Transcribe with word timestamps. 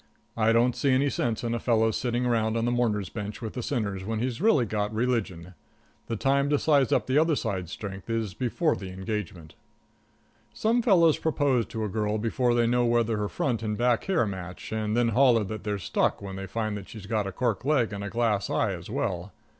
I 0.35 0.51
don't 0.51 0.75
see 0.75 0.89
any 0.89 1.11
sense 1.11 1.43
in 1.43 1.53
a 1.53 1.59
fellow's 1.59 1.95
sitting 1.95 2.25
around 2.25 2.57
on 2.57 2.65
the 2.65 2.71
mourner's 2.71 3.09
bench 3.09 3.39
with 3.39 3.53
the 3.53 3.61
sinners, 3.61 4.01
after 4.01 4.15
he's 4.15 4.41
really 4.41 4.65
got 4.65 4.91
religion. 4.91 5.53
The 6.07 6.15
time 6.15 6.49
to 6.49 6.57
size 6.57 6.91
up 6.91 7.05
the 7.05 7.19
other 7.19 7.35
side's 7.35 7.71
strength 7.71 8.09
is 8.09 8.33
before 8.33 8.75
the 8.75 8.89
engagement. 8.89 9.53
Some 10.55 10.81
fellows 10.81 11.19
propose 11.19 11.67
to 11.67 11.83
a 11.83 11.87
girl 11.87 12.17
before 12.17 12.55
they 12.55 12.65
know 12.65 12.83
whether 12.83 13.17
her 13.17 13.29
front 13.29 13.61
and 13.61 13.73
her 13.73 13.77
back 13.77 14.05
hair 14.05 14.25
match, 14.25 14.71
and 14.71 14.97
then 14.97 15.09
holler 15.09 15.43
that 15.43 15.63
they're 15.63 15.77
stuck 15.77 16.19
when 16.19 16.35
they 16.35 16.47
find 16.47 16.75
that 16.77 16.89
she's 16.89 17.05
got 17.05 17.27
a 17.27 17.31
cork 17.31 17.63
leg 17.63 17.93
and 17.93 18.03
a 18.03 18.09
glass 18.09 18.49
eye 18.49 18.73
as 18.73 18.89
well. 18.89 19.31